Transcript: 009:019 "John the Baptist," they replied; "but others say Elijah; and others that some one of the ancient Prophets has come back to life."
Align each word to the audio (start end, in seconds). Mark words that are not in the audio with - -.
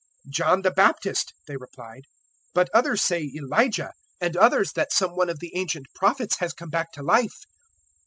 009:019 0.25 0.31
"John 0.33 0.61
the 0.63 0.71
Baptist," 0.71 1.33
they 1.45 1.57
replied; 1.57 2.05
"but 2.55 2.71
others 2.73 3.03
say 3.03 3.21
Elijah; 3.37 3.93
and 4.19 4.35
others 4.35 4.71
that 4.71 4.91
some 4.91 5.15
one 5.15 5.29
of 5.29 5.37
the 5.37 5.55
ancient 5.55 5.85
Prophets 5.93 6.37
has 6.39 6.53
come 6.53 6.71
back 6.71 6.91
to 6.93 7.03
life." 7.03 7.41